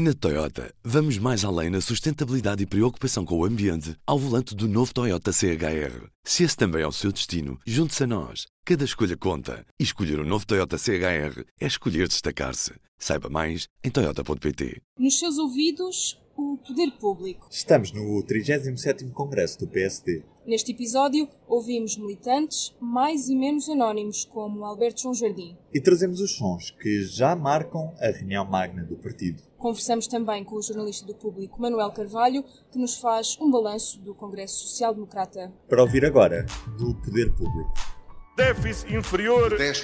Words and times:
Na 0.00 0.14
Toyota, 0.14 0.72
vamos 0.84 1.18
mais 1.18 1.44
além 1.44 1.70
na 1.70 1.80
sustentabilidade 1.80 2.62
e 2.62 2.66
preocupação 2.66 3.24
com 3.24 3.36
o 3.36 3.44
ambiente 3.44 3.96
ao 4.06 4.16
volante 4.16 4.54
do 4.54 4.68
novo 4.68 4.94
Toyota 4.94 5.32
CHR. 5.32 6.06
Se 6.22 6.44
esse 6.44 6.56
também 6.56 6.82
é 6.82 6.86
o 6.86 6.92
seu 6.92 7.10
destino, 7.10 7.58
junte-se 7.66 8.04
a 8.04 8.06
nós. 8.06 8.46
Cada 8.64 8.84
escolha 8.84 9.16
conta. 9.16 9.66
E 9.76 9.82
escolher 9.82 10.20
o 10.20 10.22
um 10.22 10.24
novo 10.24 10.46
Toyota 10.46 10.78
CHR 10.78 11.42
é 11.60 11.66
escolher 11.66 12.06
destacar-se. 12.06 12.74
Saiba 12.96 13.28
mais 13.28 13.66
em 13.82 13.90
Toyota.pt. 13.90 14.80
Nos 14.96 15.18
seus 15.18 15.36
ouvidos, 15.36 16.16
o 16.36 16.56
poder 16.58 16.92
público. 16.92 17.48
Estamos 17.50 17.90
no 17.90 18.22
37º 18.22 19.10
Congresso 19.10 19.58
do 19.58 19.66
PSD. 19.66 20.22
Neste 20.48 20.72
episódio, 20.72 21.28
ouvimos 21.46 21.98
militantes 21.98 22.74
mais 22.80 23.28
e 23.28 23.36
menos 23.36 23.68
anónimos, 23.68 24.24
como 24.24 24.64
Alberto 24.64 25.02
João 25.02 25.12
Jardim. 25.12 25.54
E 25.74 25.78
trazemos 25.78 26.22
os 26.22 26.38
sons 26.38 26.70
que 26.70 27.02
já 27.02 27.36
marcam 27.36 27.92
a 28.00 28.06
reunião 28.06 28.46
magna 28.46 28.82
do 28.82 28.96
partido. 28.96 29.42
Conversamos 29.58 30.06
também 30.06 30.42
com 30.42 30.56
o 30.56 30.62
jornalista 30.62 31.06
do 31.06 31.14
público 31.14 31.60
Manuel 31.60 31.92
Carvalho, 31.92 32.42
que 32.72 32.78
nos 32.78 32.96
faz 32.96 33.36
um 33.38 33.50
balanço 33.50 34.00
do 34.00 34.14
Congresso 34.14 34.66
Social 34.66 34.94
Democrata. 34.94 35.52
Para 35.68 35.82
ouvir 35.82 36.02
agora, 36.06 36.46
do 36.78 36.94
Poder 36.94 37.30
Público. 37.34 37.97
Déficit 38.38 38.94
inferior 38.94 39.50
10%, 39.50 39.82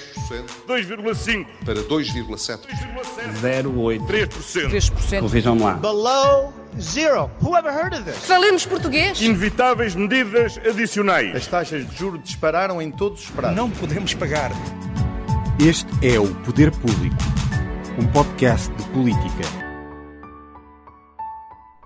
2,5%, 0.65 1.45
para 1.65 1.83
2,7%. 1.83 2.59
0,8%, 3.41 4.07
3%. 4.07 4.69
3%. 4.69 5.27
Vejam 5.27 5.59
lá. 5.59 5.73
Below 5.73 6.53
zero. 6.79 7.29
Who 7.41 7.57
ever 7.57 7.69
heard 7.69 7.93
of 7.93 8.03
this? 8.05 8.15
Falemos 8.25 8.65
português. 8.65 9.19
Inevitáveis 9.19 9.93
medidas 9.93 10.57
adicionais. 10.57 11.35
As 11.35 11.47
taxas 11.47 11.85
de 11.85 11.97
juros 11.97 12.23
dispararam 12.23 12.81
em 12.81 12.89
todos 12.91 13.25
os 13.25 13.29
prazos. 13.29 13.57
Não 13.57 13.69
podemos 13.69 14.13
pagar. 14.13 14.51
Este 15.59 15.89
é 16.01 16.17
o 16.17 16.33
Poder 16.45 16.71
Público, 16.71 17.17
um 17.99 18.07
podcast 18.07 18.71
de 18.71 18.83
política. 18.91 19.43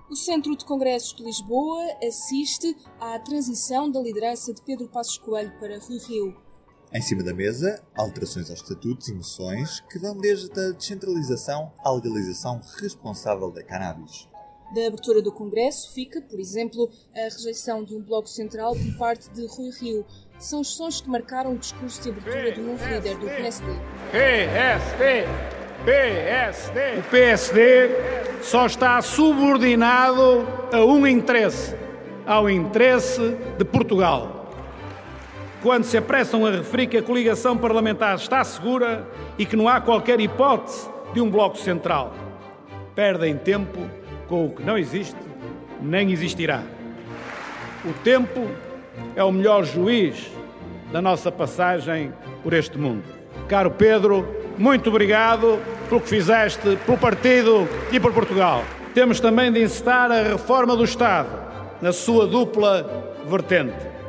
O 0.08 0.14
Centro 0.14 0.56
de 0.56 0.64
Congressos 0.64 1.16
de 1.16 1.24
Lisboa 1.24 1.82
assiste 2.06 2.76
à 3.00 3.18
transição 3.18 3.90
da 3.90 4.00
liderança 4.00 4.54
de 4.54 4.62
Pedro 4.62 4.86
Passos 4.86 5.18
Coelho 5.18 5.52
para 5.58 5.80
Rui 5.80 5.98
Rio. 6.08 6.49
Em 6.92 7.00
cima 7.00 7.22
da 7.22 7.32
mesa, 7.32 7.80
alterações 7.96 8.50
aos 8.50 8.62
estatutos 8.62 9.06
e 9.06 9.14
moções 9.14 9.78
que 9.88 9.96
vão 9.96 10.16
desde 10.16 10.50
a 10.60 10.72
descentralização 10.72 11.70
à 11.84 11.92
legalização 11.92 12.60
responsável 12.80 13.48
da 13.48 13.62
cannabis. 13.62 14.28
Da 14.74 14.88
abertura 14.88 15.22
do 15.22 15.30
Congresso 15.30 15.92
fica, 15.92 16.20
por 16.20 16.40
exemplo, 16.40 16.90
a 17.14 17.32
rejeição 17.32 17.84
de 17.84 17.94
um 17.94 18.02
bloco 18.02 18.28
central 18.28 18.74
por 18.74 18.98
parte 18.98 19.30
de 19.30 19.46
Rui 19.46 19.70
Rio. 19.80 20.04
São 20.36 20.62
os 20.62 20.74
sons 20.74 21.00
que 21.00 21.08
marcaram 21.08 21.52
o 21.52 21.58
discurso 21.58 22.02
de 22.02 22.10
abertura 22.10 22.52
do 22.56 22.62
novo 22.62 22.84
líder 22.84 23.16
do 23.18 23.26
PSD. 23.26 23.72
PSD! 24.10 25.24
PSD! 25.84 26.98
O 26.98 27.02
PSD 27.08 28.42
só 28.42 28.66
está 28.66 29.00
subordinado 29.00 30.44
a 30.72 30.84
um 30.84 31.06
interesse, 31.06 31.72
ao 32.26 32.50
interesse 32.50 33.36
de 33.56 33.64
Portugal 33.64 34.39
quando 35.62 35.84
se 35.84 35.96
apressam 35.96 36.46
a 36.46 36.50
referir 36.50 36.86
que 36.86 36.96
a 36.96 37.02
coligação 37.02 37.56
parlamentar 37.56 38.14
está 38.16 38.42
segura 38.42 39.06
e 39.38 39.44
que 39.44 39.56
não 39.56 39.68
há 39.68 39.80
qualquer 39.80 40.20
hipótese 40.20 40.88
de 41.12 41.20
um 41.20 41.30
bloco 41.30 41.58
central. 41.58 42.14
Perdem 42.94 43.36
tempo 43.36 43.78
com 44.26 44.46
o 44.46 44.50
que 44.50 44.62
não 44.62 44.78
existe 44.78 45.16
nem 45.82 46.10
existirá. 46.12 46.62
O 47.84 47.92
tempo 48.04 48.46
é 49.16 49.24
o 49.24 49.32
melhor 49.32 49.64
juiz 49.64 50.30
da 50.92 51.00
nossa 51.00 51.30
passagem 51.30 52.12
por 52.42 52.52
este 52.52 52.76
mundo. 52.76 53.04
Caro 53.48 53.70
Pedro, 53.70 54.26
muito 54.58 54.90
obrigado 54.90 55.58
pelo 55.88 56.00
que 56.00 56.08
fizeste 56.08 56.76
pelo 56.84 56.98
partido 56.98 57.68
e 57.90 57.98
por 57.98 58.12
Portugal. 58.12 58.62
Temos 58.94 59.20
também 59.20 59.52
de 59.52 59.62
incitar 59.62 60.10
a 60.10 60.22
reforma 60.22 60.76
do 60.76 60.84
Estado 60.84 61.28
na 61.80 61.92
sua 61.92 62.26
dupla 62.26 63.14
vertente 63.26 63.99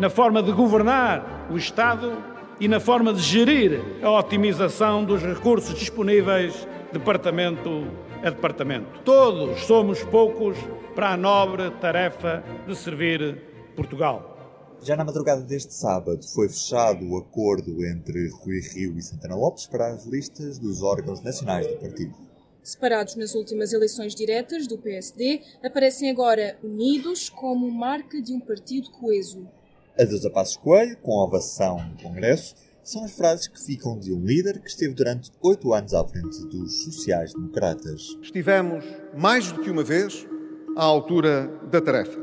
na 0.00 0.08
forma 0.08 0.42
de 0.42 0.50
governar 0.50 1.46
o 1.52 1.58
Estado 1.58 2.16
e 2.58 2.66
na 2.66 2.80
forma 2.80 3.12
de 3.12 3.20
gerir 3.20 3.82
a 4.02 4.10
otimização 4.10 5.04
dos 5.04 5.22
recursos 5.22 5.78
disponíveis 5.78 6.66
departamento 6.90 7.86
a 8.22 8.30
departamento. 8.30 9.02
Todos 9.04 9.60
somos 9.66 10.02
poucos 10.04 10.56
para 10.94 11.10
a 11.10 11.16
nobre 11.18 11.70
tarefa 11.82 12.42
de 12.66 12.74
servir 12.74 13.42
Portugal. 13.76 14.38
Já 14.82 14.96
na 14.96 15.04
madrugada 15.04 15.42
deste 15.42 15.74
sábado 15.74 16.26
foi 16.34 16.48
fechado 16.48 17.06
o 17.06 17.18
acordo 17.18 17.84
entre 17.84 18.30
Rui 18.30 18.58
Rio 18.72 18.96
e 18.96 19.02
Santana 19.02 19.36
Lopes 19.36 19.66
para 19.66 19.88
as 19.88 20.06
listas 20.06 20.58
dos 20.58 20.82
órgãos 20.82 21.22
nacionais 21.22 21.66
do 21.66 21.76
partido. 21.76 22.14
Separados 22.62 23.16
nas 23.16 23.34
últimas 23.34 23.74
eleições 23.74 24.14
diretas 24.14 24.66
do 24.66 24.78
PSD, 24.78 25.42
aparecem 25.62 26.08
agora 26.08 26.58
unidos 26.64 27.28
como 27.28 27.70
marca 27.70 28.22
de 28.22 28.32
um 28.32 28.40
partido 28.40 28.90
coeso. 28.92 29.59
Adeus 30.00 30.24
a 30.24 30.30
Passos 30.30 30.56
Coelho, 30.56 30.96
com 31.02 31.12
ovação 31.18 31.76
no 31.76 32.02
Congresso, 32.02 32.54
são 32.82 33.04
as 33.04 33.12
frases 33.12 33.46
que 33.46 33.62
ficam 33.62 33.98
de 33.98 34.10
um 34.10 34.24
líder 34.24 34.58
que 34.58 34.70
esteve 34.70 34.94
durante 34.94 35.30
oito 35.42 35.74
anos 35.74 35.92
à 35.92 36.02
frente 36.02 36.42
dos 36.46 36.84
sociais-democratas. 36.84 38.16
Estivemos, 38.22 38.82
mais 39.14 39.52
do 39.52 39.60
que 39.60 39.68
uma 39.68 39.82
vez, 39.82 40.26
à 40.74 40.82
altura 40.84 41.52
da 41.70 41.82
tarefa. 41.82 42.18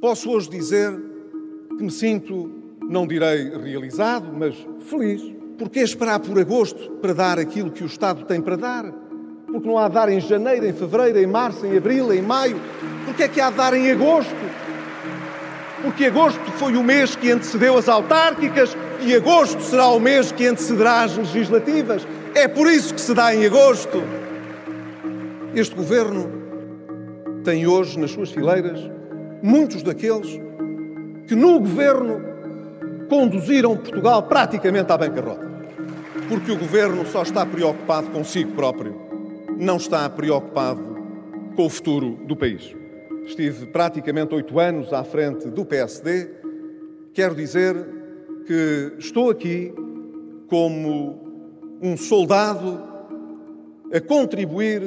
Posso 0.00 0.32
hoje 0.32 0.50
dizer 0.50 0.92
que 1.76 1.84
me 1.84 1.92
sinto, 1.92 2.50
não 2.82 3.06
direi 3.06 3.56
realizado, 3.56 4.32
mas 4.36 4.56
feliz. 4.80 5.22
Porque 5.56 5.78
esperar 5.78 6.18
por 6.18 6.36
agosto 6.40 6.90
para 7.00 7.12
dar 7.12 7.38
aquilo 7.38 7.70
que 7.70 7.84
o 7.84 7.86
Estado 7.86 8.24
tem 8.24 8.42
para 8.42 8.56
dar? 8.56 8.92
Porque 9.46 9.68
não 9.68 9.78
há 9.78 9.84
a 9.84 9.88
dar 9.88 10.08
em 10.08 10.20
janeiro, 10.20 10.66
em 10.66 10.72
fevereiro, 10.72 11.20
em 11.20 11.26
março, 11.26 11.64
em 11.64 11.76
abril, 11.76 12.12
em 12.12 12.20
maio? 12.20 12.60
Porque 13.04 13.22
é 13.22 13.28
que 13.28 13.40
há 13.40 13.46
a 13.46 13.50
dar 13.50 13.74
em 13.74 13.92
agosto? 13.92 14.34
porque 15.82 16.06
agosto 16.06 16.40
foi 16.58 16.76
o 16.76 16.82
mês 16.82 17.14
que 17.14 17.30
antecedeu 17.30 17.78
as 17.78 17.88
autárquicas 17.88 18.76
e 19.00 19.14
agosto 19.14 19.62
será 19.62 19.86
o 19.88 20.00
mês 20.00 20.32
que 20.32 20.44
antecederá 20.44 21.04
as 21.04 21.16
legislativas. 21.16 22.06
É 22.34 22.48
por 22.48 22.66
isso 22.66 22.92
que 22.92 23.00
se 23.00 23.14
dá 23.14 23.32
em 23.32 23.46
agosto. 23.46 24.02
Este 25.54 25.74
governo 25.74 26.30
tem 27.44 27.66
hoje 27.66 27.98
nas 27.98 28.10
suas 28.10 28.30
fileiras 28.30 28.80
muitos 29.40 29.84
daqueles 29.84 30.28
que 31.28 31.36
no 31.36 31.60
governo 31.60 32.20
conduziram 33.08 33.76
Portugal 33.76 34.24
praticamente 34.24 34.90
à 34.92 34.98
bancarrota. 34.98 35.46
Porque 36.28 36.50
o 36.50 36.58
governo 36.58 37.06
só 37.06 37.22
está 37.22 37.46
preocupado 37.46 38.08
consigo 38.08 38.52
próprio, 38.52 39.00
não 39.56 39.76
está 39.76 40.10
preocupado 40.10 40.82
com 41.54 41.66
o 41.66 41.70
futuro 41.70 42.18
do 42.26 42.36
país. 42.36 42.74
Estive 43.24 43.66
praticamente 43.66 44.34
oito 44.34 44.58
anos 44.58 44.92
à 44.92 45.04
frente 45.04 45.48
do 45.48 45.64
PSD. 45.64 46.38
Quero 47.18 47.34
dizer 47.34 47.74
que 48.46 48.92
estou 48.96 49.28
aqui 49.28 49.74
como 50.46 51.76
um 51.82 51.96
soldado 51.96 52.80
a 53.92 54.00
contribuir 54.00 54.80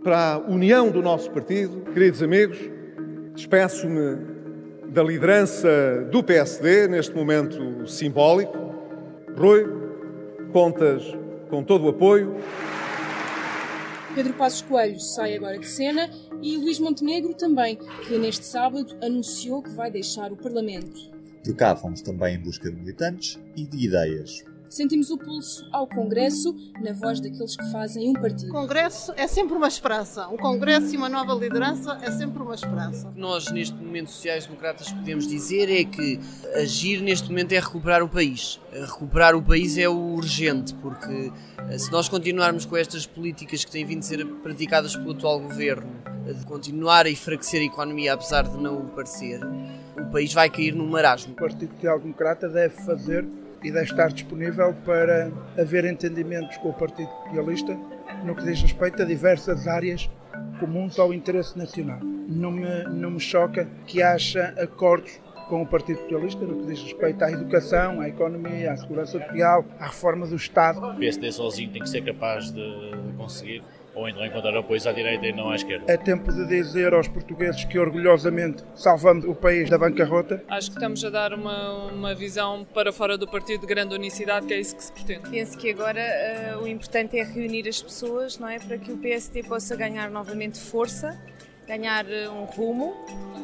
para 0.00 0.34
a 0.34 0.38
união 0.38 0.92
do 0.92 1.02
nosso 1.02 1.28
partido. 1.32 1.90
Queridos 1.92 2.22
amigos, 2.22 2.56
despeço-me 3.34 4.16
da 4.92 5.02
liderança 5.02 5.68
do 6.12 6.22
PSD 6.22 6.86
neste 6.86 7.16
momento 7.16 7.84
simbólico. 7.84 8.56
Rui, 9.36 9.66
contas 10.52 11.02
com 11.48 11.64
todo 11.64 11.86
o 11.86 11.88
apoio. 11.88 12.36
Pedro 14.14 14.34
Passos 14.34 14.62
Coelho 14.62 15.00
sai 15.00 15.34
agora 15.34 15.58
de 15.58 15.66
cena 15.66 16.08
e 16.40 16.56
Luís 16.56 16.78
Montenegro 16.78 17.34
também, 17.34 17.76
que 18.06 18.16
neste 18.18 18.46
sábado 18.46 18.96
anunciou 19.02 19.60
que 19.60 19.70
vai 19.70 19.90
deixar 19.90 20.30
o 20.30 20.36
Parlamento. 20.36 21.18
Trocávamos 21.42 22.02
também 22.02 22.36
em 22.36 22.38
busca 22.38 22.70
de 22.70 22.76
militantes 22.76 23.38
e 23.56 23.64
de 23.64 23.86
ideias. 23.86 24.44
Sentimos 24.70 25.10
o 25.10 25.18
pulso 25.18 25.68
ao 25.72 25.84
Congresso 25.84 26.54
na 26.80 26.92
voz 26.92 27.18
daqueles 27.18 27.56
que 27.56 27.72
fazem 27.72 28.08
um 28.08 28.12
partido. 28.12 28.50
O 28.50 28.52
Congresso 28.52 29.12
é 29.16 29.26
sempre 29.26 29.56
uma 29.56 29.66
esperança. 29.66 30.28
Um 30.28 30.36
Congresso 30.36 30.94
e 30.94 30.96
uma 30.96 31.08
nova 31.08 31.34
liderança 31.34 31.98
é 32.00 32.10
sempre 32.12 32.40
uma 32.40 32.54
esperança. 32.54 33.08
O 33.08 33.12
que 33.12 33.18
nós, 33.18 33.50
neste 33.50 33.74
momento, 33.74 34.12
sociais-democratas, 34.12 34.92
podemos 34.92 35.26
dizer 35.26 35.68
é 35.68 35.82
que 35.82 36.20
agir 36.54 37.02
neste 37.02 37.28
momento 37.28 37.50
é 37.50 37.58
recuperar 37.58 38.00
o 38.00 38.08
país. 38.08 38.60
Recuperar 38.70 39.34
o 39.34 39.42
país 39.42 39.76
é 39.76 39.88
o 39.88 40.14
urgente, 40.14 40.72
porque 40.74 41.32
se 41.76 41.90
nós 41.90 42.08
continuarmos 42.08 42.64
com 42.64 42.76
estas 42.76 43.04
políticas 43.04 43.64
que 43.64 43.72
têm 43.72 43.84
vindo 43.84 44.00
a 44.00 44.02
ser 44.02 44.24
praticadas 44.24 44.94
pelo 44.94 45.10
atual 45.10 45.40
governo, 45.40 45.90
de 46.32 46.46
continuar 46.46 47.06
a 47.06 47.10
enfraquecer 47.10 47.60
a 47.60 47.64
economia, 47.64 48.12
apesar 48.12 48.42
de 48.42 48.56
não 48.56 48.78
o 48.78 48.88
parecer, 48.90 49.40
o 50.00 50.10
país 50.10 50.32
vai 50.32 50.48
cair 50.50 50.74
num 50.74 50.88
marasmo. 50.88 51.32
O 51.32 51.36
Partido 51.36 51.72
Social 51.74 51.98
Democrata 51.98 52.48
deve 52.48 52.74
fazer 52.84 53.24
e 53.62 53.70
deve 53.70 53.84
estar 53.84 54.08
disponível 54.08 54.74
para 54.84 55.30
haver 55.58 55.84
entendimentos 55.84 56.56
com 56.58 56.70
o 56.70 56.74
Partido 56.74 57.10
Socialista 57.24 57.76
no 58.24 58.34
que 58.34 58.44
diz 58.44 58.60
respeito 58.62 59.02
a 59.02 59.04
diversas 59.04 59.66
áreas 59.66 60.08
comuns 60.58 60.98
ao 60.98 61.12
interesse 61.12 61.56
nacional. 61.56 62.00
Não 62.00 62.50
me, 62.50 62.84
não 62.84 63.10
me 63.10 63.20
choca 63.20 63.68
que 63.86 64.02
haja 64.02 64.54
acordos 64.58 65.20
com 65.48 65.62
o 65.62 65.66
Partido 65.66 66.00
Socialista 66.00 66.44
no 66.44 66.60
que 66.60 66.66
diz 66.66 66.82
respeito 66.82 67.24
à 67.24 67.30
educação, 67.30 68.00
à 68.00 68.08
economia, 68.08 68.72
à 68.72 68.76
segurança 68.76 69.18
social, 69.18 69.64
à 69.78 69.86
reforma 69.86 70.26
do 70.26 70.36
Estado. 70.36 70.78
O 70.80 70.96
PSD 70.96 71.32
sozinho 71.32 71.72
tem 71.72 71.82
que 71.82 71.88
ser 71.88 72.02
capaz 72.02 72.50
de 72.50 72.92
conseguir 73.16 73.62
ou 73.94 74.08
então 74.08 74.24
encontrar 74.24 74.56
apoios 74.56 74.86
à 74.86 74.92
direita 74.92 75.26
e 75.26 75.32
não 75.32 75.50
à 75.50 75.56
esquerda. 75.56 75.92
É 75.92 75.96
tempo 75.96 76.32
de 76.32 76.46
dizer 76.46 76.94
aos 76.94 77.08
portugueses 77.08 77.64
que 77.64 77.78
orgulhosamente 77.78 78.62
salvamos 78.74 79.24
o 79.24 79.34
país 79.34 79.68
da 79.68 79.78
bancarrota. 79.78 80.42
Acho 80.48 80.70
que 80.70 80.76
estamos 80.76 81.04
a 81.04 81.10
dar 81.10 81.32
uma, 81.32 81.86
uma 81.92 82.14
visão 82.14 82.66
para 82.74 82.92
fora 82.92 83.18
do 83.18 83.26
partido 83.26 83.60
de 83.60 83.66
grande 83.66 83.94
unicidade, 83.94 84.46
que 84.46 84.54
é 84.54 84.60
isso 84.60 84.76
que 84.76 84.84
se 84.84 84.92
pretende. 84.92 85.28
Penso 85.30 85.58
que 85.58 85.70
agora 85.70 86.00
uh, 86.56 86.62
o 86.62 86.68
importante 86.68 87.18
é 87.18 87.22
reunir 87.22 87.68
as 87.68 87.82
pessoas, 87.82 88.38
não 88.38 88.48
é, 88.48 88.58
para 88.58 88.78
que 88.78 88.92
o 88.92 88.96
PSD 88.96 89.42
possa 89.42 89.76
ganhar 89.76 90.10
novamente 90.10 90.58
força 90.58 91.18
ganhar 91.66 92.04
um 92.32 92.46
rumo 92.46 92.96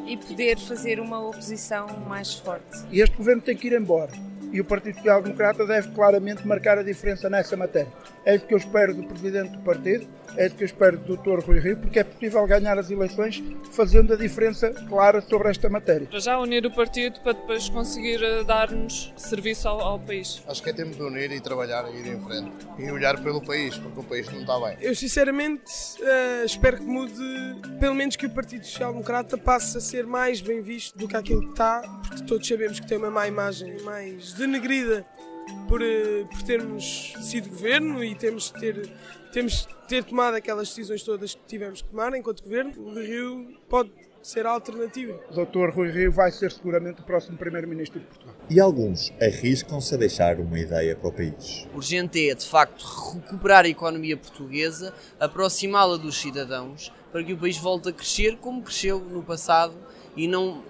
e 0.05 0.17
poder 0.17 0.57
fazer 0.57 0.99
uma 0.99 1.25
oposição 1.25 1.87
mais 2.09 2.33
forte. 2.33 2.85
E 2.91 2.99
este 2.99 3.15
governo 3.15 3.41
tem 3.41 3.55
que 3.55 3.67
ir 3.67 3.73
embora 3.73 4.11
e 4.51 4.61
o 4.61 4.65
Partido 4.65 4.95
Social 4.95 5.21
Democrata 5.21 5.65
deve 5.65 5.89
claramente 5.91 6.47
marcar 6.47 6.77
a 6.77 6.83
diferença 6.83 7.29
nessa 7.29 7.55
matéria. 7.55 7.91
É 8.25 8.35
isso 8.35 8.45
que 8.45 8.53
eu 8.53 8.57
espero 8.57 8.93
do 8.93 9.03
Presidente 9.03 9.51
do 9.51 9.59
Partido, 9.59 10.07
é 10.35 10.47
isso 10.47 10.55
que 10.55 10.63
eu 10.63 10.65
espero 10.65 10.97
do 10.97 11.17
Dr. 11.17 11.39
Rui 11.39 11.59
Rio, 11.59 11.77
porque 11.77 11.99
é 11.99 12.03
possível 12.03 12.45
ganhar 12.45 12.77
as 12.77 12.91
eleições 12.91 13.43
fazendo 13.71 14.13
a 14.13 14.15
diferença 14.15 14.69
clara 14.87 15.21
sobre 15.21 15.49
esta 15.49 15.69
matéria. 15.69 16.07
Para 16.07 16.19
já 16.19 16.37
unir 16.39 16.65
o 16.65 16.71
partido 16.71 17.19
para 17.21 17.33
depois 17.33 17.69
conseguir 17.69 18.21
eh, 18.23 18.43
dar-nos 18.43 19.13
serviço 19.17 19.67
ao, 19.67 19.81
ao, 19.81 19.99
país. 19.99 20.43
Acho 20.47 20.61
que 20.61 20.69
é 20.69 20.73
tempo 20.73 20.95
de 20.95 21.01
unir 21.01 21.31
e 21.31 21.39
trabalhar 21.39 21.85
e 21.91 21.97
ir 21.97 22.07
em 22.07 22.19
frente 22.21 22.51
e 22.77 22.91
olhar 22.91 23.21
pelo 23.23 23.41
país, 23.41 23.77
porque 23.77 23.99
o 23.99 24.03
país 24.03 24.29
não 24.31 24.41
está 24.41 24.59
bem. 24.59 24.77
Eu 24.81 24.95
sinceramente 24.95 25.71
uh, 25.99 26.45
espero 26.45 26.77
que 26.77 26.83
mude, 26.83 27.23
pelo 27.79 27.95
menos 27.95 28.15
que 28.15 28.25
o 28.25 28.29
Partido 28.29 28.65
Social 28.65 28.91
Democrata 28.91 29.37
passe 29.37 29.77
a 29.77 29.81
ser 29.81 30.05
mais 30.05 30.41
bem 30.41 30.61
visto 30.61 30.97
do 30.97 31.07
que 31.07 31.15
aquilo 31.15 31.41
que 31.41 31.51
está, 31.51 31.81
porque 32.07 32.23
todos 32.23 32.47
sabemos 32.47 32.79
que 32.79 32.87
tem 32.87 32.97
uma 32.97 33.09
má 33.09 33.27
imagem, 33.27 33.81
mais 33.81 34.33
denegrida 34.37 35.05
por, 35.67 35.81
eh, 35.81 36.25
por 36.29 36.41
termos 36.43 37.13
sido 37.21 37.49
governo 37.49 38.03
e 38.03 38.15
temos 38.15 38.49
ter, 38.51 38.89
temos 39.31 39.67
ter 39.87 40.03
tomado 40.03 40.35
aquelas 40.35 40.69
decisões 40.69 41.03
todas 41.03 41.35
que 41.35 41.41
tivemos 41.47 41.81
que 41.81 41.89
tomar 41.89 42.13
enquanto 42.15 42.43
governo. 42.43 42.73
O 42.77 42.93
Rio 42.93 43.57
pode 43.69 43.91
ser 44.21 44.45
a 44.45 44.51
alternativa. 44.51 45.17
O 45.31 45.45
Dr. 45.45 45.69
Rui 45.73 45.89
Rio 45.89 46.11
vai 46.11 46.31
ser 46.31 46.51
seguramente 46.51 47.01
o 47.01 47.03
próximo 47.03 47.37
Primeiro-Ministro 47.37 47.99
de 47.99 48.05
Portugal. 48.07 48.35
E 48.49 48.59
alguns 48.59 49.13
arriscam-se 49.21 49.93
a 49.95 49.97
deixar 49.97 50.39
uma 50.39 50.59
ideia 50.59 50.95
para 50.95 51.07
o 51.07 51.13
país. 51.13 51.65
Urgente 51.73 52.29
é, 52.29 52.35
de 52.35 52.45
facto, 52.45 52.83
recuperar 53.13 53.63
a 53.63 53.69
economia 53.69 54.17
portuguesa, 54.17 54.93
aproximá-la 55.17 55.95
dos 55.95 56.19
cidadãos, 56.19 56.91
para 57.11 57.23
que 57.23 57.33
o 57.33 57.37
país 57.37 57.57
volte 57.57 57.89
a 57.89 57.93
crescer 57.93 58.37
como 58.37 58.61
cresceu 58.61 58.99
no 58.99 59.23
passado 59.23 59.75
e 60.15 60.27
não 60.27 60.61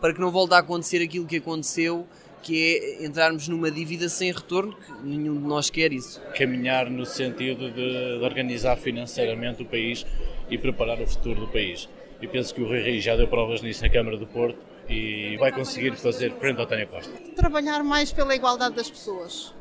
para 0.00 0.12
que 0.12 0.20
não 0.20 0.30
volte 0.30 0.54
a 0.54 0.58
acontecer 0.58 1.02
aquilo 1.02 1.26
que 1.26 1.36
aconteceu 1.36 2.06
que 2.46 3.00
é 3.00 3.04
entrarmos 3.04 3.48
numa 3.48 3.72
dívida 3.72 4.08
sem 4.08 4.30
retorno, 4.30 4.72
que 4.72 4.92
nenhum 5.02 5.34
de 5.34 5.48
nós 5.48 5.68
quer 5.68 5.92
isso. 5.92 6.22
Caminhar 6.38 6.88
no 6.88 7.04
sentido 7.04 7.72
de, 7.72 8.18
de 8.18 8.24
organizar 8.24 8.76
financeiramente 8.76 9.62
o 9.62 9.66
país 9.66 10.06
e 10.48 10.56
preparar 10.56 11.00
o 11.00 11.06
futuro 11.08 11.40
do 11.40 11.48
país. 11.48 11.88
E 12.22 12.28
penso 12.28 12.54
que 12.54 12.62
o 12.62 12.66
Rui 12.68 12.80
Rio 12.82 13.00
já 13.00 13.16
deu 13.16 13.26
provas 13.26 13.62
nisso 13.62 13.82
na 13.82 13.90
Câmara 13.90 14.16
do 14.16 14.28
Porto 14.28 14.56
e 14.88 15.36
vai 15.38 15.50
conseguir 15.50 15.96
fazer 15.96 16.32
frente 16.34 16.60
ao 16.60 16.66
Tânia 16.66 16.86
Costa. 16.86 17.12
Trabalhar 17.34 17.82
mais 17.82 18.12
pela 18.12 18.32
igualdade 18.32 18.76
das 18.76 18.88
pessoas, 18.88 19.52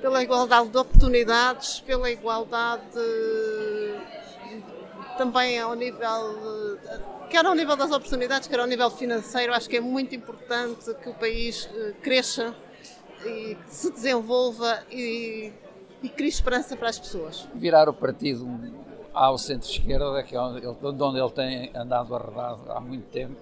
pela 0.00 0.20
igualdade 0.24 0.70
de 0.70 0.76
oportunidades, 0.78 1.78
pela 1.86 2.10
igualdade 2.10 2.82
também 5.16 5.58
ao 5.58 5.74
nível 5.74 6.78
quer 7.32 7.46
ao 7.46 7.54
nível 7.54 7.74
das 7.74 7.90
oportunidades, 7.90 8.46
quer 8.46 8.60
ao 8.60 8.66
nível 8.66 8.90
financeiro, 8.90 9.54
acho 9.54 9.66
que 9.66 9.78
é 9.78 9.80
muito 9.80 10.14
importante 10.14 10.92
que 11.02 11.08
o 11.08 11.14
país 11.14 11.66
eh, 11.74 11.94
cresça 12.02 12.54
e 13.24 13.56
se 13.68 13.90
desenvolva 13.90 14.82
e, 14.90 15.50
e 16.02 16.08
crie 16.10 16.28
esperança 16.28 16.76
para 16.76 16.90
as 16.90 16.98
pessoas. 16.98 17.48
Virar 17.54 17.88
o 17.88 17.94
partido 17.94 18.46
ao 19.14 19.38
centro-esquerda, 19.38 20.22
que 20.22 20.36
é 20.36 20.40
onde 20.40 20.58
ele, 20.58 20.76
onde 20.82 21.18
ele 21.18 21.30
tem 21.30 21.70
andado 21.74 22.14
arredado 22.14 22.70
há 22.70 22.80
muito 22.80 23.06
tempo. 23.08 23.36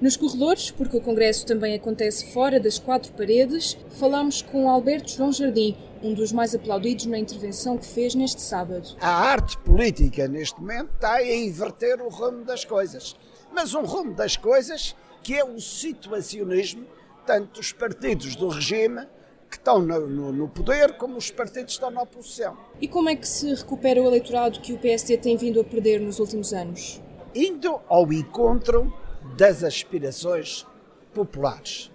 Nos 0.00 0.16
corredores, 0.16 0.70
porque 0.70 0.96
o 0.96 1.00
Congresso 1.00 1.44
também 1.44 1.74
acontece 1.74 2.32
fora 2.32 2.58
das 2.58 2.78
quatro 2.78 3.12
paredes, 3.12 3.76
falamos 3.90 4.40
com 4.40 4.70
Alberto 4.70 5.10
João 5.10 5.32
Jardim, 5.32 5.76
um 6.02 6.14
dos 6.14 6.32
mais 6.32 6.54
aplaudidos 6.54 7.06
na 7.06 7.18
intervenção 7.18 7.76
que 7.76 7.86
fez 7.86 8.14
neste 8.14 8.40
sábado. 8.40 8.96
A 9.00 9.10
arte 9.10 9.58
política, 9.58 10.26
neste 10.26 10.58
momento, 10.58 10.90
está 10.94 11.14
a 11.14 11.36
inverter 11.36 12.00
o 12.00 12.08
rumo 12.08 12.44
das 12.44 12.64
coisas 12.64 13.14
mas 13.52 13.74
um 13.74 13.84
rumo 13.84 14.14
das 14.14 14.36
coisas 14.36 14.94
que 15.22 15.34
é 15.34 15.44
o 15.44 15.60
situacionismo, 15.60 16.86
tanto 17.26 17.60
dos 17.60 17.72
partidos 17.72 18.34
do 18.36 18.48
regime 18.48 19.06
que 19.50 19.56
estão 19.56 19.80
no, 19.80 20.06
no, 20.06 20.32
no, 20.32 20.48
poder, 20.48 20.96
como 20.96 21.16
os 21.16 21.30
partidos 21.30 21.64
que 21.64 21.72
estão 21.72 21.90
na 21.90 22.02
oposição. 22.02 22.56
E 22.80 22.86
como 22.86 23.08
é 23.08 23.16
que 23.16 23.26
se 23.26 23.52
recupera 23.52 24.00
o 24.00 24.06
eleitorado 24.06 24.60
que 24.60 24.72
o 24.72 24.78
PSD 24.78 25.18
tem 25.18 25.36
vindo 25.36 25.60
a 25.60 25.64
perder 25.64 26.00
nos 26.00 26.20
últimos 26.20 26.52
anos? 26.52 27.00
Indo 27.34 27.80
ao 27.88 28.12
encontro 28.12 28.92
das 29.36 29.64
aspirações 29.64 30.66
populares 31.14 31.90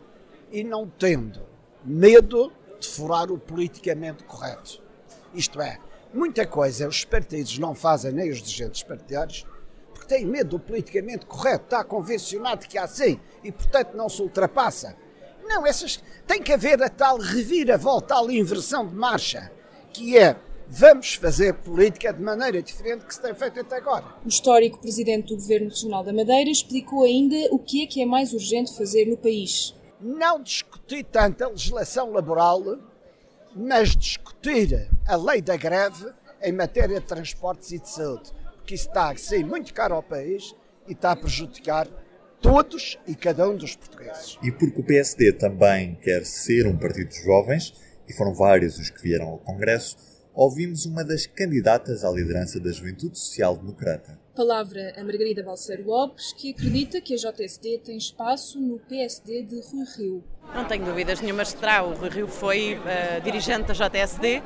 e 0.52 0.64
não 0.64 0.88
tendo 0.88 1.42
medo 1.84 2.52
de 2.80 2.88
furar 2.88 3.32
o 3.32 3.38
politicamente 3.38 4.24
correto. 4.24 4.82
Isto 5.34 5.62
é, 5.62 5.80
muita 6.14 6.46
coisa 6.46 6.88
os 6.88 7.04
partidos 7.06 7.58
não 7.60 7.76
fazem, 7.76 8.12
nem 8.12 8.30
os 8.30 8.42
dirigentes 8.42 8.84
partidários, 8.84 9.46
porque 9.94 10.08
tem 10.08 10.26
medo 10.26 10.52
do 10.52 10.60
politicamente 10.60 11.26
correto, 11.26 11.66
está 11.66 11.84
convencionado 11.84 12.68
que 12.68 12.78
é 12.78 12.82
assim 12.82 13.20
e, 13.44 13.52
portanto, 13.52 13.96
não 13.96 14.10
se 14.10 14.22
ultrapassa. 14.22 14.96
Não, 15.44 15.66
essas 15.66 16.04
tem 16.26 16.42
que 16.42 16.52
haver 16.52 16.82
a 16.82 16.90
tal 16.90 17.18
reviravolta, 17.18 18.16
a 18.16 18.18
tal 18.18 18.32
inversão 18.32 18.88
de 18.88 18.96
marcha, 18.96 19.52
que 19.94 20.18
é 20.18 20.36
vamos 20.68 21.16
fazer 21.16 21.54
política 21.54 22.14
de 22.14 22.22
maneira 22.22 22.62
diferente 22.62 23.06
que 23.06 23.14
se 23.14 23.22
tem 23.22 23.34
feito 23.34 23.60
até 23.60 23.78
agora. 23.78 24.06
O 24.26 24.28
histórico 24.28 24.80
presidente 24.80 25.28
do 25.28 25.36
Governo 25.36 25.70
Regional 25.70 26.04
da 26.04 26.14
Madeira 26.14 26.50
explicou 26.50 27.04
ainda 27.04 27.36
o 27.52 27.60
que 27.60 27.84
é 27.84 27.88
que 27.88 28.02
é 28.02 28.06
mais 28.06 28.34
urgente 28.34 28.76
fazer 28.76 29.06
no 29.06 29.18
país. 29.18 29.76
Não 30.00 30.42
discutir 30.42 31.04
tanto 31.06 31.44
a 31.44 31.48
legislação 31.48 32.12
laboral, 32.12 32.78
mas 33.56 33.96
discutir 33.96 34.90
a 35.08 35.16
lei 35.16 35.42
da 35.42 35.56
greve 35.56 36.12
em 36.42 36.52
matéria 36.52 37.00
de 37.00 37.06
transportes 37.06 37.72
e 37.72 37.80
de 37.80 37.90
saúde 37.90 38.32
que 38.66 38.74
isso 38.74 38.88
está 38.88 39.12
a 39.12 39.18
ser 39.18 39.46
muito 39.46 39.74
caro 39.74 39.96
ao 39.96 40.04
país 40.04 40.56
e 40.88 40.94
está 40.94 41.12
a 41.12 41.16
prejudicar 41.16 41.88
todos 42.42 43.00
e 43.08 43.16
cada 43.16 43.50
um 43.50 43.56
dos 43.56 43.76
portugueses. 43.76 44.38
E 44.44 44.52
porque 44.52 44.82
o 44.82 44.84
PSD 44.84 45.34
também 45.34 45.96
quer 46.02 46.26
ser 46.26 46.68
um 46.68 46.78
partido 46.78 47.10
de 47.10 47.24
jovens, 47.24 47.74
e 48.08 48.14
foram 48.14 48.34
vários 48.34 48.78
os 48.78 48.90
que 48.90 49.02
vieram 49.02 49.28
ao 49.28 49.38
Congresso, 49.40 49.98
ouvimos 50.36 50.86
uma 50.86 51.04
das 51.04 51.26
candidatas 51.26 52.04
à 52.04 52.12
liderança 52.12 52.60
da 52.60 52.72
Juventude 52.72 53.18
Social 53.18 53.56
Democrata. 53.56 54.20
Palavra 54.36 54.94
a 54.98 55.04
Margarida 55.04 55.42
Balseiro 55.42 55.86
Lopes, 55.86 56.34
que 56.34 56.52
acredita 56.52 57.00
que 57.00 57.14
a 57.14 57.18
JSD 57.18 57.80
tem 57.86 57.98
espaço 57.98 58.60
no 58.60 58.80
PSD 58.80 59.44
de 59.44 59.62
Rui 59.62 59.86
Rio. 59.98 60.24
Não 60.54 60.66
tenho 60.66 60.84
dúvidas 60.84 61.22
nenhumas 61.22 61.54
que 61.54 61.60
terá. 61.62 61.84
O 61.84 61.94
Rui 61.94 62.10
Rio 62.10 62.28
foi 62.28 62.76
uh, 62.76 63.22
dirigente 63.24 63.72
da 63.72 63.74
JSD, 63.74 64.42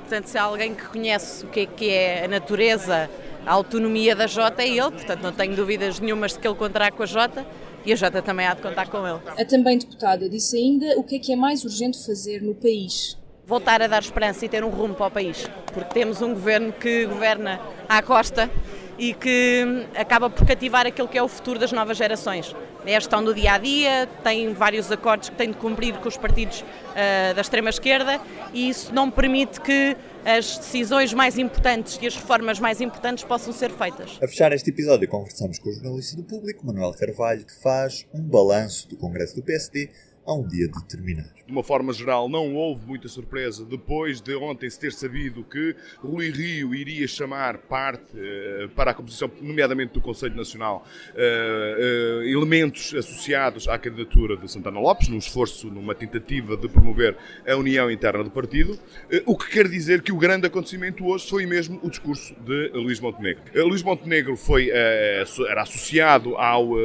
portanto, 0.00 0.26
se 0.26 0.38
há 0.38 0.44
alguém 0.44 0.74
que 0.74 0.86
conhece 0.86 1.44
o 1.44 1.50
que 1.50 1.60
é, 1.60 1.66
que 1.66 1.90
é 1.90 2.24
a 2.24 2.28
natureza 2.28 3.10
a 3.46 3.52
autonomia 3.52 4.16
da 4.16 4.26
Jota 4.26 4.62
é 4.62 4.68
ele, 4.68 4.90
portanto 4.90 5.20
não 5.20 5.32
tenho 5.32 5.54
dúvidas 5.54 6.00
nenhumas 6.00 6.32
de 6.32 6.38
que 6.38 6.48
ele 6.48 6.56
contará 6.56 6.90
com 6.90 7.02
a 7.02 7.06
Jota 7.06 7.46
e 7.84 7.92
a 7.92 7.96
Jota 7.96 8.22
também 8.22 8.46
há 8.46 8.54
de 8.54 8.62
contar 8.62 8.88
com 8.88 9.06
ele. 9.06 9.20
A 9.38 9.44
também 9.44 9.76
deputada 9.76 10.30
disse 10.30 10.56
ainda 10.56 10.98
o 10.98 11.04
que 11.04 11.16
é 11.16 11.18
que 11.18 11.30
é 11.30 11.36
mais 11.36 11.62
urgente 11.62 12.02
fazer 12.06 12.40
no 12.40 12.54
país. 12.54 13.18
Voltar 13.46 13.82
a 13.82 13.86
dar 13.86 14.00
esperança 14.00 14.46
e 14.46 14.48
ter 14.48 14.64
um 14.64 14.70
rumo 14.70 14.94
para 14.94 15.06
o 15.06 15.10
país, 15.10 15.46
porque 15.72 15.92
temos 15.92 16.22
um 16.22 16.32
governo 16.32 16.72
que 16.72 17.04
governa 17.04 17.60
à 17.86 18.00
costa 18.00 18.50
e 18.98 19.12
que 19.12 19.86
acaba 19.94 20.30
por 20.30 20.46
cativar 20.46 20.86
aquilo 20.86 21.08
que 21.08 21.18
é 21.18 21.22
o 21.22 21.28
futuro 21.28 21.58
das 21.58 21.70
novas 21.70 21.98
gerações. 21.98 22.54
É 22.86 22.96
a 22.96 23.00
gestão 23.00 23.22
do 23.22 23.34
dia 23.34 23.52
a 23.52 23.58
dia, 23.58 24.08
tem 24.22 24.52
vários 24.52 24.90
acordos 24.90 25.28
que 25.28 25.36
tem 25.36 25.50
de 25.50 25.56
cumprir 25.56 25.94
com 25.96 26.08
os 26.08 26.16
partidos 26.16 26.60
uh, 26.60 27.34
da 27.34 27.40
extrema-esquerda 27.40 28.20
e 28.52 28.68
isso 28.68 28.94
não 28.94 29.10
permite 29.10 29.60
que 29.60 29.96
as 30.24 30.56
decisões 30.56 31.12
mais 31.12 31.36
importantes 31.36 31.98
e 32.00 32.06
as 32.06 32.16
reformas 32.16 32.58
mais 32.58 32.80
importantes 32.80 33.24
possam 33.24 33.52
ser 33.52 33.70
feitas. 33.70 34.18
A 34.22 34.28
fechar 34.28 34.52
este 34.52 34.70
episódio, 34.70 35.06
conversamos 35.08 35.58
com 35.58 35.68
o 35.68 35.72
jornalista 35.72 36.16
do 36.16 36.22
público, 36.22 36.66
Manuel 36.66 36.94
Carvalho, 36.94 37.44
que 37.44 37.62
faz 37.62 38.06
um 38.14 38.22
balanço 38.22 38.88
do 38.88 38.96
Congresso 38.96 39.36
do 39.36 39.42
PSD 39.42 39.90
a 40.26 40.34
um 40.34 40.46
dia 40.46 40.68
de 40.68 40.84
terminar. 40.84 41.26
De 41.46 41.52
uma 41.52 41.62
forma 41.62 41.92
geral, 41.92 42.28
não 42.28 42.54
houve 42.54 42.86
muita 42.86 43.06
surpresa 43.08 43.64
depois 43.64 44.20
de 44.20 44.34
ontem 44.34 44.68
se 44.70 44.80
ter 44.80 44.92
sabido 44.92 45.44
que 45.44 45.76
Rui 45.98 46.30
Rio 46.30 46.74
iria 46.74 47.06
chamar 47.06 47.58
parte 47.58 48.16
uh, 48.16 48.68
para 48.70 48.92
a 48.92 48.94
composição, 48.94 49.30
nomeadamente 49.40 49.92
do 49.92 50.00
Conselho 50.00 50.34
Nacional, 50.34 50.86
uh, 51.10 51.18
uh, 51.18 52.22
elementos 52.22 52.94
associados 52.94 53.68
à 53.68 53.78
candidatura 53.78 54.36
de 54.36 54.50
Santana 54.50 54.80
Lopes, 54.80 55.08
num 55.08 55.18
esforço, 55.18 55.68
numa 55.68 55.94
tentativa 55.94 56.56
de 56.56 56.68
promover 56.68 57.16
a 57.46 57.54
união 57.56 57.90
interna 57.90 58.24
do 58.24 58.30
partido, 58.30 58.78
o 59.26 59.36
que 59.36 59.50
quer 59.50 59.68
dizer 59.68 60.02
que 60.02 60.12
o 60.12 60.16
grande 60.16 60.46
acontecimento 60.46 61.06
hoje 61.06 61.28
foi 61.28 61.44
mesmo 61.46 61.78
o 61.82 61.90
discurso 61.90 62.34
de 62.40 62.68
Luís 62.68 63.00
Montenegro. 63.00 63.42
Luís 63.54 63.82
Montenegro 63.82 64.36
foi, 64.36 64.70
era 64.70 65.62
associado 65.62 66.36
ao 66.36 66.78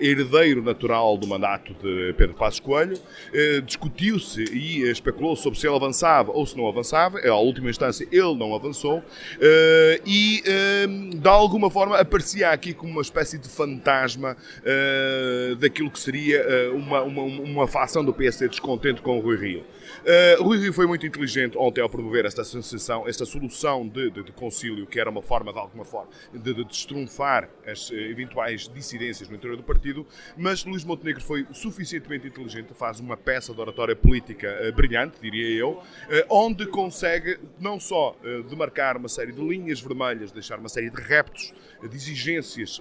herdeiro 0.00 0.62
natural 0.62 1.16
do 1.16 1.26
mandato 1.26 1.74
de 1.74 2.12
Pedro 2.14 2.34
Passos 2.34 2.57
Passos 2.58 2.60
Coelho, 2.60 2.98
eh, 3.32 3.60
discutiu-se 3.60 4.42
e 4.44 4.82
especulou 4.90 5.36
sobre 5.36 5.58
se 5.58 5.66
ele 5.66 5.76
avançava 5.76 6.32
ou 6.32 6.44
se 6.44 6.56
não 6.56 6.68
avançava. 6.68 7.18
À 7.20 7.36
última 7.36 7.70
instância, 7.70 8.06
ele 8.10 8.34
não 8.34 8.54
avançou 8.54 9.02
eh, 9.40 10.00
e, 10.04 10.42
eh, 10.44 10.86
de 11.16 11.28
alguma 11.28 11.70
forma, 11.70 11.98
aparecia 11.98 12.50
aqui 12.50 12.74
como 12.74 12.92
uma 12.92 13.02
espécie 13.02 13.38
de 13.38 13.48
fantasma 13.48 14.36
eh, 14.64 15.56
daquilo 15.58 15.90
que 15.90 15.98
seria 15.98 16.38
eh, 16.38 16.70
uma, 16.70 17.02
uma, 17.02 17.22
uma 17.22 17.68
facção 17.68 18.04
do 18.04 18.12
PSD 18.12 18.48
descontente 18.48 19.00
com 19.00 19.18
o 19.18 19.20
Rui 19.20 19.36
Rio. 19.36 19.64
Uh, 19.98 20.42
Rui 20.42 20.58
Rio 20.58 20.72
foi 20.72 20.86
muito 20.86 21.06
inteligente 21.06 21.56
ontem 21.58 21.80
ao 21.80 21.88
promover 21.88 22.24
esta 22.24 22.44
sensação, 22.44 23.08
esta 23.08 23.24
solução 23.24 23.86
de, 23.86 24.10
de, 24.10 24.22
de 24.22 24.32
concílio, 24.32 24.86
que 24.86 24.98
era 25.00 25.10
uma 25.10 25.22
forma, 25.22 25.52
de 25.52 25.58
alguma 25.58 25.84
forma, 25.84 26.08
de, 26.32 26.54
de 26.54 26.64
destrunfar 26.64 27.48
as 27.66 27.90
uh, 27.90 27.94
eventuais 27.94 28.68
dissidências 28.68 29.28
no 29.28 29.36
interior 29.36 29.56
do 29.56 29.62
partido, 29.62 30.06
mas 30.36 30.64
Luís 30.64 30.84
Montenegro 30.84 31.22
foi 31.22 31.46
suficientemente 31.52 32.26
inteligente, 32.26 32.47
faz 32.74 33.00
uma 33.00 33.16
peça 33.16 33.52
de 33.52 33.60
oratória 33.60 33.94
política 33.96 34.48
uh, 34.68 34.72
brilhante, 34.72 35.20
diria 35.20 35.58
eu, 35.58 35.82
onde 36.28 36.66
consegue 36.66 37.38
não 37.58 37.78
só 37.78 38.16
demarcar 38.48 38.96
uma 38.96 39.08
série 39.08 39.32
de 39.32 39.40
linhas 39.40 39.80
vermelhas, 39.80 40.32
deixar 40.32 40.58
uma 40.58 40.68
série 40.68 40.90
de 40.90 41.00
reptos, 41.00 41.52
de 41.82 41.96
exigências 41.96 42.80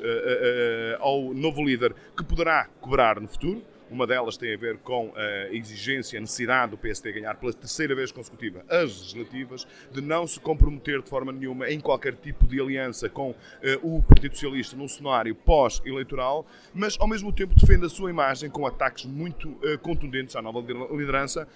ao 0.99 1.33
novo 1.33 1.63
líder 1.63 1.93
que 2.15 2.23
poderá 2.23 2.67
cobrar 2.79 3.19
no 3.19 3.27
futuro, 3.27 3.63
uma 3.89 4.05
delas 4.05 4.37
tem 4.37 4.53
a 4.53 4.57
ver 4.57 4.77
com 4.77 5.13
a 5.15 5.53
exigência, 5.53 6.17
a 6.17 6.21
necessidade 6.21 6.71
do 6.71 6.77
PSD 6.77 7.11
ganhar 7.13 7.35
pela 7.35 7.53
terceira 7.53 7.95
vez 7.95 8.11
consecutiva 8.11 8.63
as 8.69 8.99
legislativas, 8.99 9.67
de 9.91 10.01
não 10.01 10.27
se 10.27 10.39
comprometer 10.39 11.01
de 11.01 11.09
forma 11.09 11.31
nenhuma 11.31 11.69
em 11.69 11.79
qualquer 11.79 12.15
tipo 12.15 12.47
de 12.47 12.59
aliança 12.59 13.09
com 13.09 13.31
uh, 13.31 13.35
o 13.81 14.01
Partido 14.01 14.33
Socialista 14.33 14.75
num 14.75 14.87
cenário 14.87 15.33
pós-eleitoral, 15.35 16.45
mas 16.73 16.97
ao 16.99 17.07
mesmo 17.07 17.31
tempo 17.31 17.55
defende 17.55 17.85
a 17.85 17.89
sua 17.89 18.09
imagem 18.09 18.49
com 18.49 18.65
ataques 18.65 19.05
muito 19.05 19.49
uh, 19.49 19.77
contundentes 19.81 20.35
à 20.35 20.41
nova 20.41 20.59
liderança, 20.59 21.47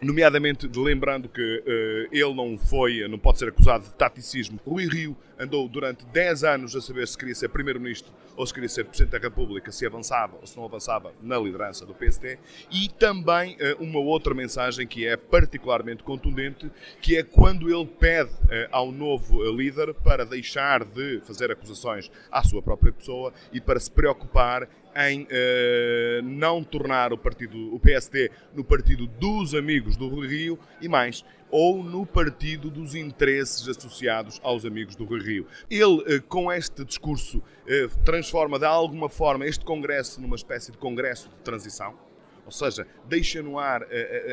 nomeadamente 0.00 0.68
lembrando 0.74 1.28
que 1.28 1.40
uh, 1.40 2.14
ele 2.14 2.34
não 2.34 2.58
foi, 2.58 3.06
não 3.08 3.18
pode 3.18 3.38
ser 3.38 3.48
acusado 3.48 3.84
de 3.84 3.94
taticismo. 3.94 4.58
Rui 4.66 4.86
Rio 4.86 5.16
andou 5.42 5.68
durante 5.68 6.04
10 6.06 6.44
anos 6.44 6.76
a 6.76 6.80
saber 6.80 7.06
se 7.08 7.18
queria 7.18 7.34
ser 7.34 7.48
primeiro-ministro 7.48 8.12
ou 8.36 8.46
se 8.46 8.54
queria 8.54 8.68
ser 8.68 8.84
presidente 8.84 9.12
da 9.12 9.18
República, 9.18 9.70
se 9.72 9.84
avançava 9.84 10.36
ou 10.40 10.46
se 10.46 10.56
não 10.56 10.64
avançava 10.64 11.12
na 11.20 11.38
liderança 11.38 11.84
do 11.84 11.92
PSD. 11.92 12.38
E 12.70 12.88
também 12.88 13.56
uh, 13.56 13.82
uma 13.82 13.98
outra 13.98 14.34
mensagem 14.34 14.86
que 14.86 15.06
é 15.06 15.16
particularmente 15.16 16.02
contundente, 16.02 16.70
que 17.00 17.16
é 17.16 17.22
quando 17.22 17.68
ele 17.68 17.86
pede 17.86 18.30
uh, 18.30 18.68
ao 18.70 18.92
novo 18.92 19.42
líder 19.50 19.92
para 19.94 20.24
deixar 20.24 20.84
de 20.84 21.20
fazer 21.24 21.50
acusações 21.50 22.10
à 22.30 22.42
sua 22.42 22.62
própria 22.62 22.92
pessoa 22.92 23.32
e 23.52 23.60
para 23.60 23.80
se 23.80 23.90
preocupar 23.90 24.68
em 24.94 25.26
não 26.22 26.62
tornar 26.62 27.14
o 27.14 27.18
partido, 27.18 27.74
o 27.74 27.80
PSD, 27.80 28.30
no 28.54 28.62
partido 28.62 29.06
dos 29.06 29.54
amigos 29.54 29.96
do 29.96 30.20
Rio 30.20 30.58
e 30.82 30.88
mais, 30.88 31.24
ou 31.52 31.84
no 31.84 32.06
partido 32.06 32.70
dos 32.70 32.94
interesses 32.94 33.68
associados 33.68 34.40
aos 34.42 34.64
amigos 34.64 34.96
do 34.96 35.04
Rio. 35.04 35.46
Ele, 35.70 36.16
uh, 36.16 36.22
com 36.22 36.50
este 36.50 36.82
discurso, 36.82 37.38
uh, 37.38 37.98
transforma 38.04 38.58
de 38.58 38.64
alguma 38.64 39.10
forma 39.10 39.46
este 39.46 39.62
congresso 39.62 40.18
numa 40.20 40.34
espécie 40.34 40.72
de 40.72 40.78
congresso 40.78 41.28
de 41.28 41.36
transição. 41.44 41.94
Ou 42.44 42.50
seja, 42.50 42.84
deixa 43.04 43.40
no 43.40 43.56
ar 43.56 43.86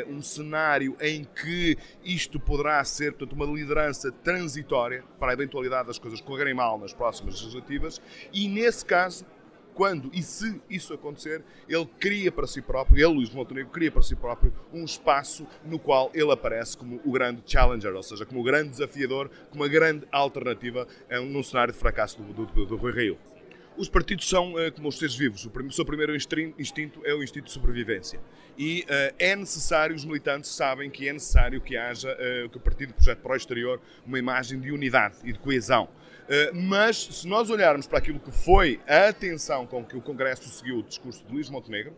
um 0.07 0.19
cenário 0.19 0.97
em 0.99 1.23
que 1.23 1.77
isto 2.03 2.39
poderá 2.39 2.83
ser 2.83 3.13
portanto, 3.13 3.33
uma 3.33 3.45
liderança 3.45 4.11
transitória 4.11 5.03
para 5.19 5.31
a 5.31 5.33
eventualidade 5.33 5.88
das 5.88 5.99
coisas 5.99 6.19
correrem 6.19 6.55
mal 6.55 6.79
nas 6.79 6.91
próximas 6.91 7.39
legislativas, 7.39 8.01
e 8.33 8.47
nesse 8.47 8.83
caso 8.83 9.23
quando 9.79 10.12
e 10.13 10.21
se 10.21 10.62
isso 10.69 10.93
acontecer, 10.93 11.41
ele 11.69 11.88
cria 11.98 12.29
para 12.29 12.45
si 12.45 12.62
próprio, 12.62 12.98
ele, 12.98 13.15
Luís 13.15 13.29
Montenegro, 13.29 13.71
cria 13.71 13.89
para 13.89 14.01
si 14.01 14.13
próprio 14.13 14.51
um 14.74 14.83
espaço 14.83 15.48
no 15.63 15.79
qual 15.79 16.12
ele 16.13 16.29
aparece 16.33 16.77
como 16.77 17.00
o 17.05 17.12
grande 17.13 17.41
challenger, 17.45 17.95
ou 17.95 18.03
seja, 18.03 18.25
como 18.25 18.41
o 18.41 18.43
grande 18.43 18.71
desafiador, 18.71 19.31
como 19.50 19.63
a 19.63 19.69
grande 19.69 20.05
alternativa 20.12 20.86
num 21.25 21.41
cenário 21.41 21.71
de 21.74 21.79
fracasso 21.79 22.21
do, 22.21 22.45
do, 22.45 22.65
do 22.65 22.75
Rui 22.75 22.91
Rio. 22.91 23.17
Os 23.77 23.88
partidos 23.88 24.27
são 24.27 24.53
uh, 24.53 24.71
como 24.73 24.89
os 24.89 24.97
seres 24.97 25.15
vivos. 25.15 25.45
O 25.45 25.71
seu 25.71 25.85
primeiro 25.85 26.15
instinto 26.15 27.01
é 27.05 27.13
o 27.13 27.23
instinto 27.23 27.45
de 27.45 27.51
sobrevivência. 27.51 28.19
E 28.57 28.81
uh, 28.81 29.15
é 29.17 29.35
necessário, 29.35 29.95
os 29.95 30.03
militantes 30.03 30.49
sabem 30.51 30.89
que 30.89 31.07
é 31.07 31.13
necessário 31.13 31.61
que 31.61 31.77
haja, 31.77 32.11
uh, 32.11 32.49
que 32.49 32.57
o 32.57 32.59
partido 32.59 32.93
projete 32.93 33.21
para 33.21 33.33
o 33.33 33.35
exterior 33.35 33.81
uma 34.05 34.19
imagem 34.19 34.59
de 34.59 34.71
unidade 34.71 35.15
e 35.23 35.31
de 35.31 35.39
coesão. 35.39 35.89
Eh, 36.29 36.51
mas 36.53 36.95
se 36.95 37.27
nós 37.27 37.49
olharmos 37.49 37.88
para 37.88 37.97
aquilo 37.97 38.19
que 38.19 38.29
foi 38.29 38.79
a 38.88 39.07
atenção 39.07 39.65
com 39.65 39.83
que 39.83 39.97
o 39.97 40.01
Congresso 40.01 40.47
seguiu 40.47 40.77
o 40.77 40.83
discurso 40.83 41.25
de 41.25 41.33
Luís 41.33 41.49
Montenegro, 41.49 41.95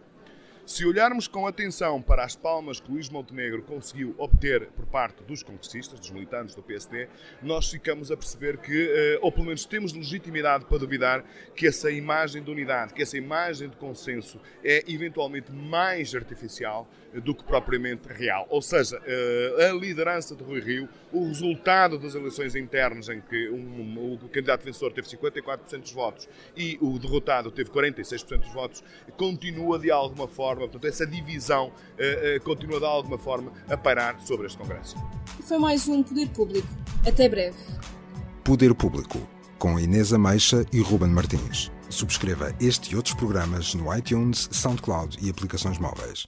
se 0.71 0.85
olharmos 0.85 1.27
com 1.27 1.45
atenção 1.45 2.01
para 2.01 2.23
as 2.23 2.33
palmas 2.33 2.79
que 2.79 2.89
Luís 2.89 3.09
Montenegro 3.09 3.61
conseguiu 3.61 4.15
obter 4.17 4.67
por 4.67 4.85
parte 4.85 5.21
dos 5.21 5.43
congressistas, 5.43 5.99
dos 5.99 6.11
militantes 6.11 6.55
do 6.55 6.63
PSD, 6.63 7.09
nós 7.43 7.69
ficamos 7.69 8.09
a 8.09 8.15
perceber 8.15 8.57
que, 8.57 8.89
eh, 8.89 9.19
ou 9.21 9.33
pelo 9.33 9.47
menos 9.47 9.65
temos 9.65 9.91
legitimidade 9.91 10.63
para 10.63 10.77
duvidar, 10.77 11.25
que 11.57 11.67
essa 11.67 11.91
imagem 11.91 12.41
de 12.41 12.49
unidade, 12.49 12.93
que 12.93 13.01
essa 13.01 13.17
imagem 13.17 13.67
de 13.67 13.75
consenso 13.75 14.39
é 14.63 14.81
eventualmente 14.87 15.51
mais 15.51 16.15
artificial 16.15 16.87
do 17.19 17.35
que 17.35 17.43
propriamente 17.43 18.07
real. 18.07 18.47
Ou 18.49 18.61
seja, 18.61 19.01
eh, 19.05 19.69
a 19.69 19.73
liderança 19.73 20.35
de 20.35 20.43
Rui 20.43 20.61
Rio, 20.61 20.87
o 21.11 21.27
resultado 21.27 21.97
das 21.99 22.15
eleições 22.15 22.55
internas 22.55 23.09
em 23.09 23.19
que 23.19 23.49
o 23.49 24.29
candidato 24.29 24.63
vencedor 24.63 24.93
teve 24.93 25.07
54% 25.09 25.81
dos 25.81 25.91
votos 25.91 26.29
e 26.55 26.77
o 26.79 26.97
derrotado 26.97 27.51
teve 27.51 27.69
46% 27.69 28.39
dos 28.39 28.53
votos, 28.53 28.83
continua 29.17 29.77
de 29.77 29.91
alguma 29.91 30.27
forma, 30.27 30.60
portanto, 30.67 30.87
essa 30.87 31.05
divisão 31.05 31.71
eh, 31.97 32.35
eh, 32.35 32.39
continua 32.39 32.79
de 32.79 32.85
alguma 32.85 33.17
forma 33.17 33.51
a 33.69 33.77
pairar 33.77 34.19
sobre 34.21 34.47
este 34.47 34.57
Congresso. 34.57 34.95
Foi 35.41 35.57
mais 35.57 35.87
um 35.87 36.03
Poder 36.03 36.29
Público. 36.29 36.67
Até 37.05 37.27
breve. 37.27 37.57
Poder 38.43 38.73
Público, 38.73 39.19
com 39.57 39.79
Inês 39.79 40.13
Ameixa 40.13 40.65
e 40.71 40.79
Ruben 40.79 41.09
Martins. 41.09 41.71
Subscreva 41.89 42.55
este 42.59 42.93
e 42.93 42.95
outros 42.95 43.15
programas 43.15 43.73
no 43.73 43.95
iTunes, 43.95 44.49
SoundCloud 44.51 45.17
e 45.21 45.29
aplicações 45.29 45.77
móveis. 45.77 46.27